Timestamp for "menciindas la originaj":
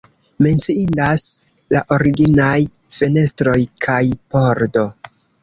0.43-2.57